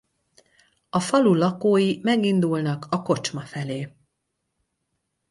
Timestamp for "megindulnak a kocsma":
2.03-3.41